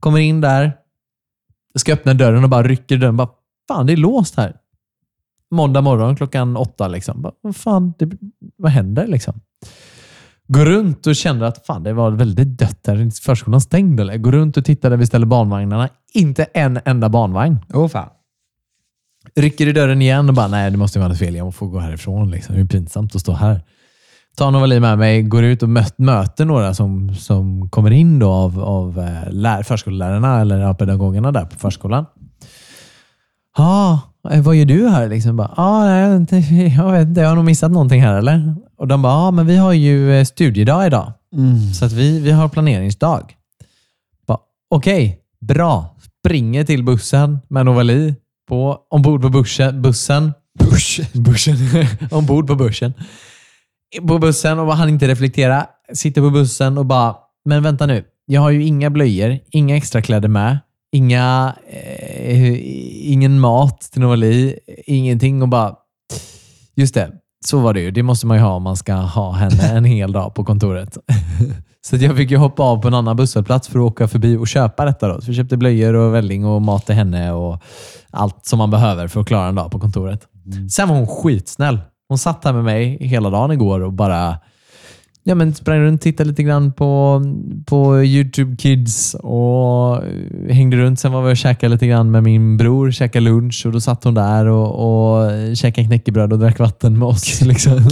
[0.00, 0.72] Kommer in där.
[1.72, 3.16] Jag ska öppna dörren och bara rycker i dörren.
[3.16, 3.28] Bara,
[3.68, 4.56] fan, det är låst här.
[5.50, 6.88] Måndag morgon klockan åtta.
[6.88, 7.22] Liksom.
[7.22, 8.10] Bara, vad fan, det,
[8.56, 9.40] vad händer liksom?
[10.48, 12.96] Går runt och känner att fan, det var väldigt dött där.
[12.96, 14.16] Är Förskolan stängd eller?
[14.16, 15.88] Går runt och tittar där vi ställer barnvagnarna.
[16.14, 17.58] Inte en enda barnvagn.
[17.74, 18.08] Åh fan.
[19.36, 21.34] Rycker i dörren igen och bara, nej det måste vara något fel.
[21.34, 22.30] Jag får gå härifrån.
[22.30, 22.54] Liksom.
[22.54, 23.62] Det är pinsamt att stå här.
[24.36, 28.30] Tar Novali med mig, går ut och möt, möter några som, som kommer in då
[28.30, 32.06] av, av eh, lär, förskollärarna eller ja, pedagogerna där på förskolan.
[33.56, 33.98] Ja, eh,
[34.42, 35.08] vad gör du här?
[35.08, 38.54] Liksom bara, ah, nej, jag, vet inte, jag har nog missat någonting här eller?
[38.76, 41.12] Och de bara, ja men vi har ju eh, studiedag idag.
[41.78, 43.34] Så att vi, vi har planeringsdag.
[44.70, 45.96] Okej, bra.
[46.20, 48.14] Springer till bussen med Novali
[48.48, 49.82] på, ombord på bussen.
[49.82, 50.32] bussen.
[50.58, 51.00] Bush.
[51.14, 51.56] bussen.
[52.10, 52.92] ombord på bussen.
[54.08, 55.66] På bussen och han inte reflektera.
[55.92, 58.04] Sitter på bussen och bara, men vänta nu.
[58.26, 60.58] Jag har ju inga blöjor, inga extra kläder med,
[60.92, 65.74] inga, eh, ingen mat till Novali, ingenting och bara,
[66.76, 67.12] just det.
[67.46, 67.90] Så var det ju.
[67.90, 70.98] Det måste man ju ha om man ska ha henne en hel dag på kontoret.
[71.80, 74.48] Så jag fick ju hoppa av på en annan busshållplats för att åka förbi och
[74.48, 75.08] köpa detta.
[75.08, 75.20] Då.
[75.20, 77.62] Så vi köpte blöjor och välling och mat till henne och
[78.10, 80.26] allt som man behöver för att klara en dag på kontoret.
[80.70, 81.78] Sen var hon skitsnäll.
[82.08, 84.38] Hon satt här med mig hela dagen igår och bara
[85.28, 87.22] ja, men sprang runt, tittade lite grann på,
[87.66, 90.02] på YouTube Kids och
[90.50, 91.00] hängde runt.
[91.00, 94.04] Sen var vi och käkade lite grann med min bror, käkade lunch och då satt
[94.04, 94.68] hon där och,
[95.18, 97.40] och käkade knäckebröd och drack vatten med oss.
[97.40, 97.72] Liksom.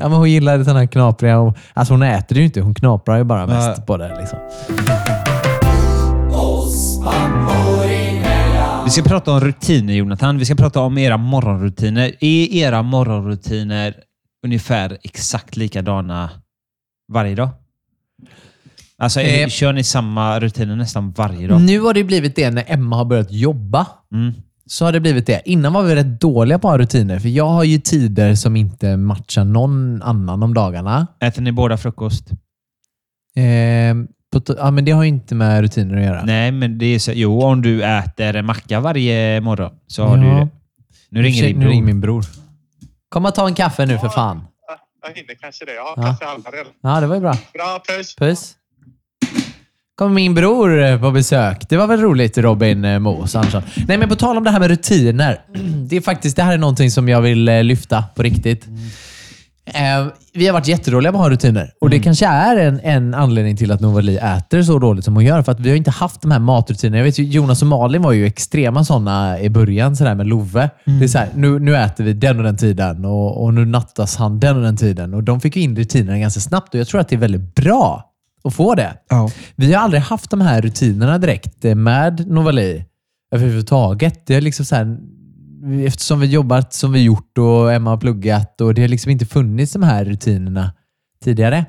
[0.00, 1.38] Ja, men hon gillade den här knapriga.
[1.38, 3.82] Och, alltså hon äter det ju inte, hon knaprar ju bara mest Ja.
[3.86, 4.16] på det.
[4.20, 4.38] Liksom.
[8.84, 10.38] Vi ska prata om rutiner, Jonathan.
[10.38, 12.12] Vi ska prata om era morgonrutiner.
[12.20, 13.94] Är era morgonrutiner
[14.46, 16.30] ungefär exakt likadana
[17.12, 17.48] varje dag?
[18.98, 19.48] Alltså, Eh.
[19.48, 21.60] kör ni samma rutiner nästan varje dag?
[21.60, 23.86] Nu har det blivit det när Emma har börjat jobba.
[24.12, 24.32] Mm.
[24.66, 25.42] Så har det blivit det.
[25.44, 29.44] Innan var vi rätt dåliga på rutiner, för jag har ju tider som inte matchar
[29.44, 31.06] någon annan om dagarna.
[31.20, 32.30] Äter ni båda frukost?
[33.36, 33.44] Eh,
[34.58, 36.24] ja, men det har ju inte med rutiner att göra.
[36.24, 37.12] Nej, men det är så.
[37.14, 40.34] Jo, om du äter en macka varje morgon så har du Ja.
[40.38, 40.48] det.
[41.10, 42.24] Nu ringer Ursäkta, din nu ringer min bror.
[43.16, 44.44] Kom och ta en kaffe nu för fan.
[45.02, 45.74] Jag hinner kanske det.
[45.74, 46.02] Jag har Ja.
[46.02, 46.72] kaffe halva redan.
[46.82, 47.32] Ja, det var ju bra.
[47.54, 48.16] Bra, puss!
[48.16, 48.54] Puss.
[49.94, 51.68] kom min bror eh, på besök.
[51.68, 53.62] Det var väl roligt, Robin eh, Moos Andersson.
[53.88, 55.40] Nej, men på tal om det här med rutiner.
[55.88, 58.66] Det är faktiskt det här är någonting som jag vill eh, lyfta på riktigt.
[59.66, 61.72] Eh, vi har varit jättedåliga på att ha rutiner.
[61.80, 65.24] Och Det kanske är en, en anledning till att Novali äter så dåligt som hon
[65.24, 65.42] gör.
[65.42, 66.96] För att vi har inte haft de här matrutinerna.
[66.96, 70.70] Jag vet ju, Jonas och Malin var ju extrema sådana i början, sådär med Love.
[70.84, 73.64] Det är så här, nu, nu äter vi den och den tiden och, och nu
[73.64, 75.14] nattas han den och den tiden.
[75.14, 77.54] Och De fick ju in rutinerna ganska snabbt och jag tror att det är väldigt
[77.54, 78.12] bra
[78.44, 78.94] att få det.
[79.08, 79.30] Ja.
[79.56, 82.84] Vi har aldrig haft de här rutinerna direkt eh, med Novali
[83.34, 84.26] överhuvudtaget.
[84.26, 84.98] Det är liksom så här,
[85.86, 89.26] eftersom vi jobbat som vi gjort och Emma har pluggat och det har liksom inte
[89.26, 90.72] funnits de här rutinerna
[91.24, 91.64] tidigare.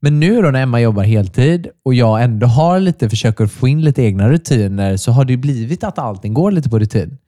[0.00, 3.82] Men nu då när Emma jobbar heltid och jag ändå har lite, försöker få in
[3.82, 7.18] lite egna rutiner så har det ju blivit att allting går lite på rutin.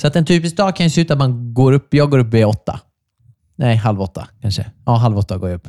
[0.00, 2.18] Så att en typisk dag kan ju se ut att man går upp, jag går
[2.18, 2.80] upp vid åtta.
[3.56, 4.70] Nej, halv åtta kanske.
[4.86, 5.68] Ja, halv åtta går jag upp.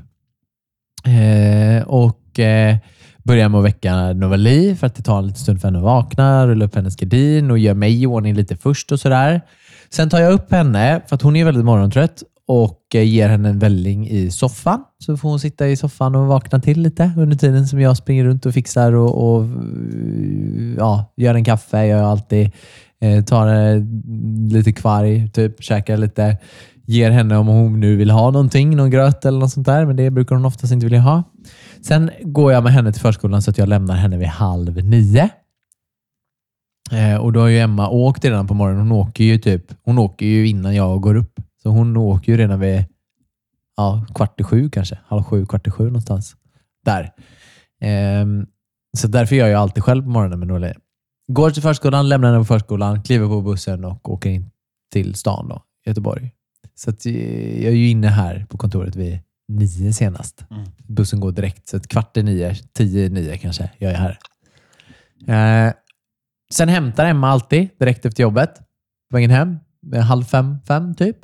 [1.06, 2.78] Eh, och eh,
[3.24, 5.84] börjar med att väcka Novali för att det tar en liten stund för henne att
[5.84, 9.42] vakna, rulla upp hennes gardin och gör mig i ordning lite först och sådär.
[9.94, 13.50] Sen tar jag upp henne, för att hon är väldigt morgontrött, och eh, ger henne
[13.50, 14.84] en välling i soffan.
[15.00, 18.24] Så får hon sitta i soffan och vakna till lite under tiden som jag springer
[18.24, 19.50] runt och fixar och, och eh,
[20.78, 21.78] ja, gör en kaffe.
[21.78, 22.52] Jag gör alltid.
[23.02, 23.84] Eh, tar eh,
[24.50, 26.38] lite kvarg, typ, käkar lite.
[26.86, 29.86] Ger henne om hon nu vill ha någonting, någon gröt eller något sånt där.
[29.86, 31.24] Men det brukar hon oftast inte vilja ha.
[31.82, 35.30] Sen går jag med henne till förskolan så att jag lämnar henne vid halv nio.
[36.92, 38.82] Eh, och då har ju Emma åkt redan på morgonen.
[38.82, 41.40] Hon åker ju typ hon åker ju innan jag går upp.
[41.64, 42.86] Så hon åker ju redan vid
[43.78, 45.00] ja, kvart i sju kanske.
[45.08, 46.36] Halv sju, kvart i sju någonstans.
[46.86, 47.12] Där.
[47.82, 48.46] Ehm,
[48.98, 50.74] så därför gör jag alltid själv på morgonen med Norli.
[51.28, 54.50] Går till förskolan, lämnar henne på förskolan, kliver på bussen och åker in
[54.92, 56.32] till stan då, Göteborg.
[56.76, 60.46] Så att eh, jag är ju inne här på kontoret vid nio senast.
[60.88, 64.20] Bussen går direkt, så att kvart i nio, tio i nio kanske, jag är här.
[65.28, 65.74] Eh,
[66.54, 68.56] sen hämtar Emma alltid direkt efter jobbet.
[69.12, 69.60] På vägen hem,
[70.08, 71.18] halv fem, fem typ.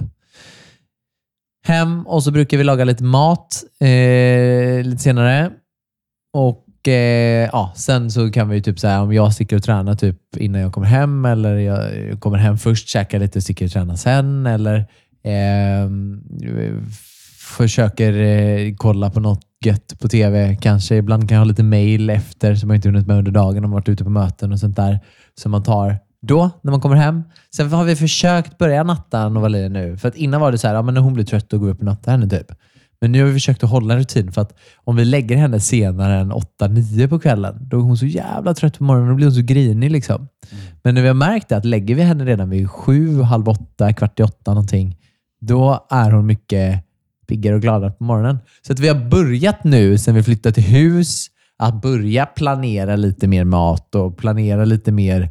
[1.68, 5.52] Hem och så brukar vi laga lite mat eh, lite senare.
[6.34, 10.38] Och eh, ja, Sen så kan vi typ säga om jag sticker och tränar typ
[10.38, 13.96] innan jag kommer hem eller jag kommer hem först, käkar lite och sticker och tränar
[13.96, 14.46] sen.
[14.46, 14.78] Eller
[15.24, 15.90] eh,
[17.50, 20.58] försöker eh, kolla på något gött på tv.
[20.62, 23.66] Kanske ibland kan jag ha lite mail efter som jag inte hunnit med under dagen
[23.66, 25.00] om varit ute på möten och sånt där.
[25.42, 27.24] Som man tar då, när man kommer hem.
[27.56, 29.98] Sen har vi försökt börja natta Novali nu.
[29.98, 31.70] För att innan var det så här, ja, men när hon blir trött då går
[31.70, 32.52] upp och nattar henne typ.
[33.02, 35.60] Men nu har vi försökt att hålla en rutin för att om vi lägger henne
[35.60, 39.16] senare än 8-9 på kvällen, då är hon så jävla trött på morgonen och då
[39.16, 39.92] blir hon så grinig.
[39.92, 40.28] Liksom.
[40.84, 43.94] Men när vi har märkt det, att lägger vi henne redan vid sju, halv åtta,
[43.94, 44.98] kvart i åtta någonting,
[45.42, 46.84] då är hon mycket
[47.30, 48.40] piggare och gladare på morgonen.
[48.62, 53.28] Så att vi har börjat nu, sen vi flyttade till hus, att börja planera lite
[53.28, 55.30] mer mat och planera lite mer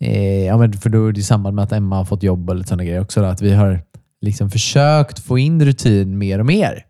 [0.00, 2.50] Eh, ja, men för då är det i samband med att Emma har fått jobb
[2.50, 3.20] och lite sådana grejer också.
[3.20, 3.80] Då, att vi har
[4.20, 6.84] liksom försökt få in rutin mer och mer.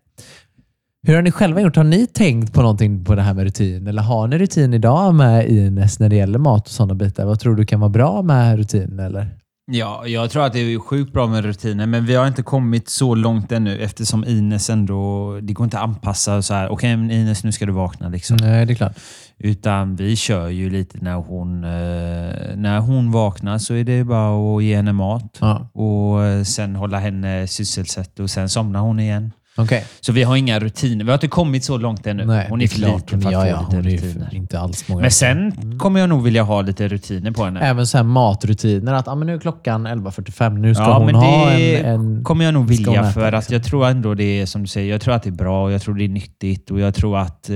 [1.03, 1.75] Hur har ni själva gjort?
[1.75, 3.87] Har ni tänkt på någonting på det här med rutin?
[3.87, 7.25] Eller har ni rutin idag med Ines när det gäller mat och sådana bitar?
[7.25, 8.99] Vad tror du kan vara bra med rutin?
[8.99, 9.40] Eller?
[9.73, 12.89] Ja, jag tror att det är sjukt bra med rutiner, men vi har inte kommit
[12.89, 15.39] så långt ännu eftersom Ines ändå...
[15.41, 16.69] Det går inte att anpassa så här.
[16.69, 18.09] Okej, men Ines, nu ska du vakna.
[18.09, 18.37] Liksom.
[18.37, 18.97] Nej, det är klart.
[19.37, 24.57] Utan vi kör ju lite när hon, eh, när hon vaknar så är det bara
[24.57, 25.37] att ge henne mat.
[25.41, 25.69] Ja.
[25.73, 29.31] Och eh, sen hålla henne sysselsatt och sen somnar hon igen.
[29.55, 29.85] Okej.
[29.99, 31.05] Så vi har inga rutiner.
[31.05, 32.25] Vi har inte kommit så långt ännu.
[32.25, 34.29] Nej, hon det är för liten för att ja, få ja, lite är rutiner.
[34.35, 35.01] inte alls många.
[35.01, 37.59] Men sen kommer jag nog vilja ha lite rutiner på henne.
[37.59, 38.93] Även så matrutiner.
[38.93, 40.57] Att ah, men nu är klockan 11.45.
[40.57, 41.85] Nu ska Ja, hon ha det en,
[42.17, 42.23] en...
[42.23, 43.53] kommer jag nog vilja äta, för att liksom.
[43.53, 44.91] jag tror ändå det är som du säger.
[44.91, 47.17] Jag tror att det är bra och jag tror det är nyttigt och jag tror
[47.17, 47.55] att eh,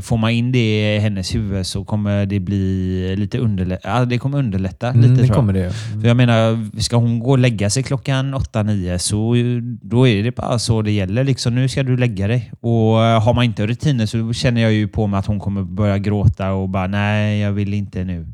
[0.00, 3.88] får man in det i hennes huvud så kommer det bli lite underlätta.
[3.88, 5.36] Ja, det kommer underlätta Mm, lite det tror jag.
[5.36, 5.70] kommer det ju.
[5.70, 9.34] För jag menar, ska hon gå och lägga sig klockan 8-9 så
[9.82, 11.24] då är det bara så det gäller.
[11.34, 12.52] Liksom, nu ska du lägga dig.
[12.60, 15.62] Och eh, har man inte rutiner så känner jag ju på mig att hon kommer
[15.62, 18.26] börja gråta och bara nej, jag vill inte nu.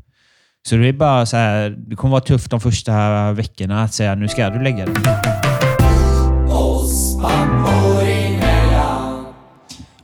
[0.67, 4.15] Så det är bara så här, det kommer vara tufft de första veckorna att säga
[4.15, 4.95] nu ska du lägga dig.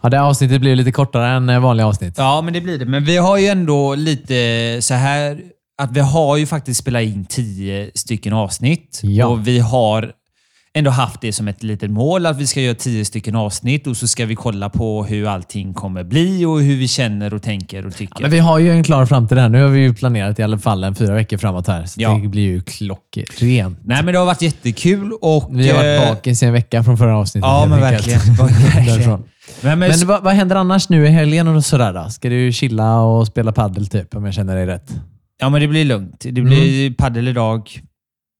[0.01, 2.13] Ja, det här avsnittet blir lite kortare än eh, vanliga avsnitt.
[2.17, 2.85] Ja, men det blir det.
[2.85, 5.41] Men vi har ju ändå lite så här
[5.81, 8.99] att vi har ju faktiskt spelat in tio stycken avsnitt.
[9.03, 9.27] Ja.
[9.27, 10.11] Och vi har
[10.77, 13.97] ändå haft det som ett litet mål att vi ska göra tio stycken avsnitt och
[13.97, 17.85] så ska vi kolla på hur allting kommer bli och hur vi känner och tänker
[17.87, 18.21] och tycker.
[18.21, 19.49] Men vi har ju en klar framtid här.
[19.49, 21.85] Nu har vi ju planerat i alla fall en fyra veckor framåt här.
[21.85, 22.19] Så Ja.
[22.23, 23.79] det blir ju klockrent.
[23.85, 25.49] Nej, men det har varit jättekul och...
[25.51, 27.47] Vi har varit eh, bakis i en vecka från förra avsnittet.
[27.47, 28.19] Ja, men verkligen.
[28.37, 29.23] Verkligen.
[29.61, 32.09] Men, men, Men vad, vad händer annars nu i helgen och sådär då?
[32.09, 34.91] Ska du chilla och spela paddel typ, om jag känner dig rätt?
[35.39, 36.19] ja, men det blir lugnt.
[36.31, 37.81] Det blir paddel idag.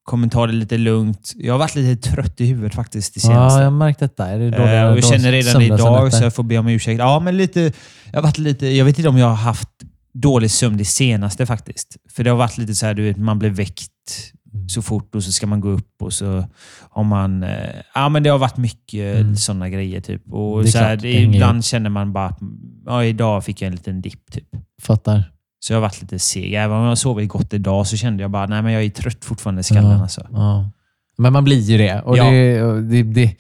[0.07, 1.33] Kommer ta det lite lugnt.
[1.37, 3.59] Jag har varit lite trött i huvudet faktiskt det senaste.
[3.59, 4.27] Ja, jag har märkt detta.
[4.27, 6.99] Är det Eh, dåliga, och jag känner redan idag, så jag får be om ursäkt.
[6.99, 7.59] Ja, men lite,
[8.11, 9.69] jag, har varit lite, jag vet inte om jag har haft
[10.13, 11.97] dålig sömn det senaste faktiskt.
[12.09, 13.91] För det har varit lite så här, du vet, man blir väckt
[14.53, 14.69] Mm.
[14.69, 16.45] så fort och så ska man gå upp och så
[16.89, 17.43] har man...
[17.43, 17.49] Eh,
[17.95, 19.35] ja, men det har varit mycket Mm.
[19.35, 20.01] sådana grejer.
[20.01, 20.33] Typ.
[20.33, 22.39] Och så klart, här, det det, ibland känner man bara att
[22.85, 24.31] ja, idag fick jag en liten dipp.
[24.31, 24.47] Typ.
[24.81, 25.23] Fattar.
[25.59, 26.53] Så jag har varit lite seg.
[26.53, 29.25] Även om jag sovit gott idag så kände jag bara nej men jag är trött
[29.25, 29.91] fortfarande i skallen.
[29.91, 30.27] Ja, Alltså.
[30.33, 30.69] ja.
[31.17, 32.01] Men man blir ju det.
[32.01, 32.23] Och Ja.
[32.23, 33.35] det, och det, det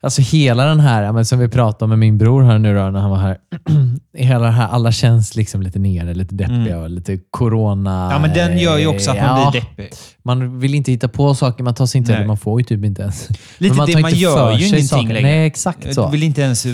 [0.00, 2.90] alltså hela den här, men som vi pratade om med min bror här nu då,
[2.90, 3.38] när han var här.
[4.18, 8.00] hela här, alla känns liksom lite nere, lite deppiga och lite corona.
[8.00, 8.12] Mm.
[8.12, 9.90] Ja, men den gör ju också att man Ja, blir deppig.
[10.22, 12.16] Man vill inte hitta på saker, man tar sig inte, Nej.
[12.16, 13.28] eller man får ju typ inte ens.
[13.58, 15.02] Lite Men det, man gör ju ingenting saker.
[15.08, 15.22] längre.
[15.22, 16.00] Nej, exakt så.
[16.00, 16.66] Jag vill inte ens,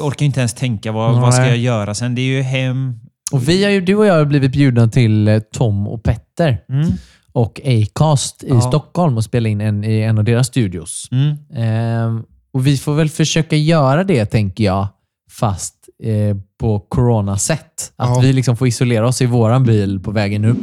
[0.00, 2.14] orkar inte ens tänka vad, vad ska jag göra sen.
[2.14, 3.00] Det är ju hem.
[3.32, 6.58] Och vi har ju, du och jag har blivit bjudna till eh, Tom och Petter
[6.68, 6.90] Mm.
[7.32, 8.60] och Acast i Ja.
[8.60, 11.08] Stockholm och spela in en, i en av deras studios.
[11.10, 11.36] Mm.
[11.54, 14.88] Ehm, och Vi får väl försöka göra det, tänker jag,
[15.30, 17.92] fast eh, på corona-sätt.
[17.96, 18.20] Att Ja.
[18.22, 20.58] vi liksom får isolera oss i våran bil på vägen upp.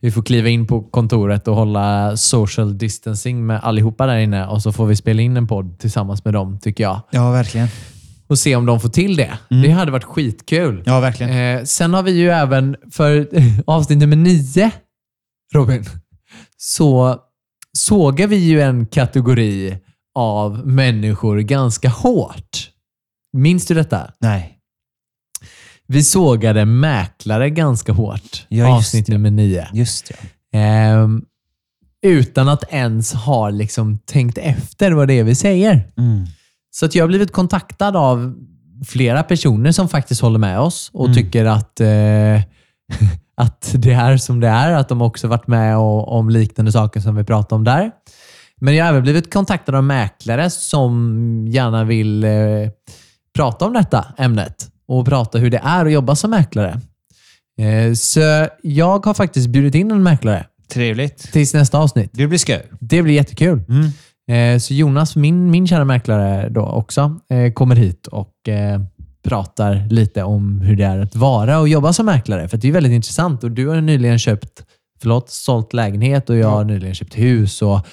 [0.00, 4.62] Vi får kliva in på kontoret och hålla social distancing med allihopa där inne och
[4.62, 7.00] så får vi spela in en podd tillsammans med dem, tycker jag.
[7.10, 7.68] Ja, verkligen.
[8.26, 9.38] Och se om de får till det.
[9.48, 10.82] Det hade varit skitkul.
[10.86, 11.58] Ja, verkligen.
[11.58, 13.28] Eh, sen har vi ju även för
[13.66, 14.70] avsnitt nummer nio,
[15.54, 15.84] Robin,
[16.56, 17.18] så
[17.78, 19.78] sågar vi ju en kategori
[20.14, 22.70] av människor ganska hårt.
[23.32, 24.12] Minns du detta?
[24.20, 24.58] Nej.
[25.86, 28.46] Vi sågade mäklare ganska hårt.
[28.48, 29.12] Ja, avsnitt det.
[29.12, 29.68] nummer nio.
[29.72, 30.16] Just ja.
[30.58, 31.24] Ehm,
[32.02, 35.92] utan att ens ha liksom tänkt efter vad det är vi säger.
[35.98, 36.26] Mm.
[36.74, 38.34] Så att jag har blivit kontaktad av
[38.86, 41.14] flera personer som faktiskt håller med oss och Mm.
[41.16, 41.86] tycker att, eh,
[43.36, 44.72] att det är som det är.
[44.72, 47.90] Att de också varit med och, om liknande saker som vi pratade om där.
[48.60, 52.30] Men jag har även blivit kontaktad av mäklare som gärna vill eh,
[53.36, 56.80] prata om detta ämnet och prata hur det är att jobba som mäklare.
[57.60, 61.32] Eh, så jag har faktiskt bjudit in en mäklare Trevligt.
[61.32, 62.10] tills nästa avsnitt.
[62.12, 62.62] Det blir skoj.
[62.80, 63.62] Det blir jättekul.
[63.68, 63.90] Mm.
[64.28, 68.80] Eh, Så Jonas, min, min kära mäklare då också, eh, kommer hit och eh,
[69.24, 72.48] pratar lite om hur det är att vara och jobba som mäklare.
[72.48, 74.64] För det är väldigt intressant och du har nyligen köpt,
[75.00, 77.62] förlåt, sålt lägenhet och jag har nyligen köpt hus.
[77.62, 77.86] Och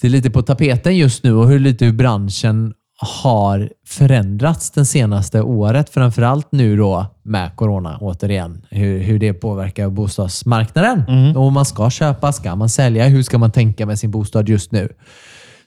[0.00, 2.74] det är lite på tapeten just nu och hur lite hur branschen
[3.22, 5.90] har förändrats det senaste året.
[5.90, 8.66] Framförallt nu då med corona återigen.
[8.70, 11.04] Hur, hur det påverkar bostadsmarknaden.
[11.36, 13.06] Och om man ska köpa, ska man sälja?
[13.08, 14.88] Hur ska man tänka med sin bostad just nu?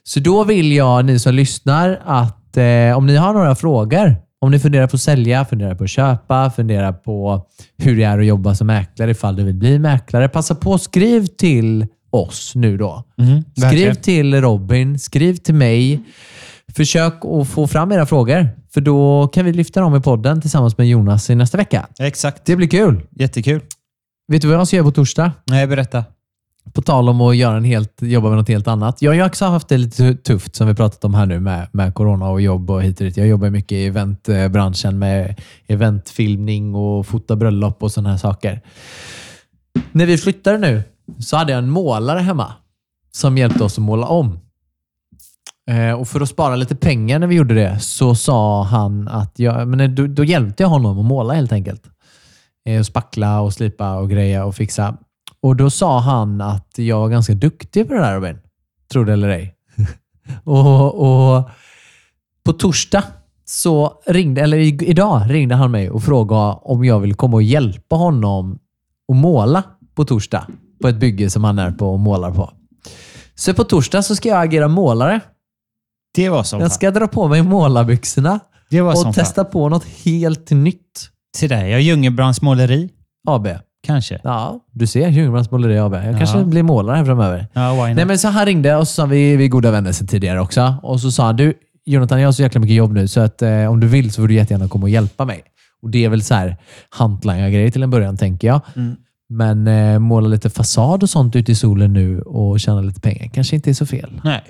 [0.04, 4.50] Så då vill jag, ni som lyssnar, att eh, om ni har några frågor, om
[4.50, 7.46] ni funderar på att sälja, funderar på att köpa, funderar på
[7.78, 10.82] hur det är att jobba som mäklare ifall du vill bli mäklare, passa på att
[10.82, 13.04] skriv till oss nu då.
[13.16, 13.96] skriv verkligen.
[13.96, 16.00] till Robin, skriv till mig.
[16.74, 20.78] Försök att få fram era frågor, för då kan vi lyfta dem i podden tillsammans
[20.78, 21.86] med Jonas i nästa vecka.
[21.98, 22.44] Exakt.
[22.44, 23.00] Det blir kul.
[23.10, 23.60] Jättekul.
[24.28, 25.32] Vet du vad jag ska göra på torsdag?
[25.46, 26.04] Nej, berätta.
[26.72, 29.02] På tal om att göra en helt, jobba med något helt annat.
[29.02, 31.68] Jag har ju också haft det lite tufft som vi pratat om här nu med,
[31.72, 33.16] med corona och jobb och hit och dit.
[33.16, 38.60] Jag jobbar mycket i eventbranschen med eventfilmning och fota bröllop och sådana här saker.
[39.92, 40.82] När vi flyttade nu
[41.18, 42.52] så hade jag en målare hemma
[43.12, 44.40] som hjälpte oss att måla om.
[45.70, 49.38] Eh, och för att spara lite pengar när vi gjorde det så sa han att
[49.38, 51.82] jag, men då, då hjälpte jag honom att måla helt enkelt.
[52.68, 54.96] Eh, och spackla och slipa och greja och fixa.
[55.42, 58.38] Och då sa han att jag var ganska duktig på det där Robin.
[58.92, 59.54] Tror det eller ej.
[60.44, 61.48] och, och
[62.44, 63.04] på torsdag
[63.44, 67.96] så ringde, eller idag ringde han mig och frågade om jag ville komma och hjälpa
[67.96, 68.58] honom
[69.12, 69.62] att måla
[69.94, 70.46] på torsdag
[70.82, 72.50] på ett bygge som han är på och målar på.
[73.34, 75.20] Så på torsdag så ska jag agera målare.
[76.14, 76.74] Det var som Jag fan.
[76.74, 78.40] ska dra på mig målarbyxorna
[79.06, 80.76] och testa på något helt nytt.
[80.76, 81.12] fan.
[81.38, 81.70] Till dig.
[81.70, 82.90] Jag Ljungerbrands måleri.
[83.28, 83.48] AB.
[83.86, 84.20] Kanske.
[84.24, 85.08] Ja, du ser.
[85.08, 85.94] Ljungbrands måleri AB.
[85.94, 86.18] Jag Ja.
[86.18, 87.46] kanske blir målare här framöver.
[87.52, 87.86] Ja?
[87.94, 90.40] Nej, men så han ringde och så sa vi, vi är goda vänner sedan tidigare
[90.40, 90.74] också.
[90.82, 93.42] Och så sa han, du Jonathan, jag har så jäkla mycket jobb nu så att
[93.42, 95.42] eh, om du vill så får du jättegärna komma och hjälpa mig.
[95.82, 96.56] Och Det är väl så här
[96.90, 98.60] hantlangargrejer till en början, tänker jag.
[98.76, 98.96] Mm.
[99.28, 103.28] Men eh, måla lite fasad och sånt ute i solen nu och tjäna lite pengar
[103.34, 104.20] kanske inte är så fel.
[104.24, 104.42] Nej,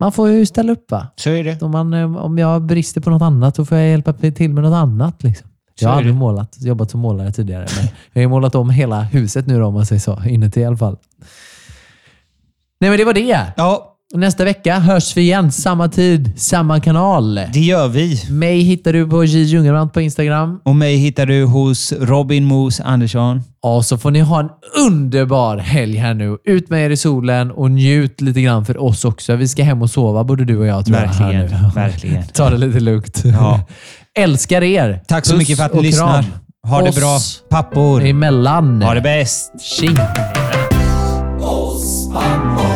[0.00, 1.06] Man får ju ställa upp va?
[1.16, 1.62] så är det.
[1.62, 4.64] Om, man, eh, om jag brister på något annat, då får jag hjälpa till med
[4.64, 5.22] något annat.
[5.22, 5.49] Liksom.
[5.80, 8.70] Så Jag har aldrig målat, jobbat som målare tidigare, men jag har ju målat om
[8.70, 10.22] hela huset nu då, om man säger så.
[10.26, 10.96] Inuti i alla fall.
[12.80, 13.52] Nej, men det var det.
[13.56, 15.52] Ja, Nästa vecka hörs vi igen.
[15.52, 17.34] Samma tid, samma kanal.
[17.52, 18.22] det gör vi.
[18.30, 19.38] Mig hittar du på J.
[19.42, 20.60] Ljungerbrant på Instagram.
[20.64, 23.42] Och mig hittar du hos Robin Mos Andersson.
[23.62, 24.48] Och så får ni ha en
[24.86, 26.36] underbar helg här nu.
[26.44, 29.36] Ut med er i solen och njut lite grann för oss också.
[29.36, 31.06] Vi ska hem och sova, både du och jag tror jag.
[31.06, 31.62] här Verkligen.
[31.62, 31.68] nu.
[31.74, 32.22] Verkligen.
[32.34, 33.22] Ta det lite lugnt.
[33.24, 33.60] Ja.
[34.18, 35.02] Älskar er.
[35.08, 36.24] Tack så Puss mycket för att ni lyssnar.
[36.68, 37.18] Ha det bra.
[37.50, 38.82] Pappor, Emellan.
[38.82, 39.52] ha det bäst.
[39.60, 39.98] Tjing.
[41.40, 42.69] Oss pappor